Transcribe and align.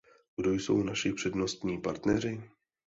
Kdo 0.37 0.53
jsou 0.53 0.83
naši 0.83 1.13
přednostní 1.13 1.81
partneři? 1.81 2.41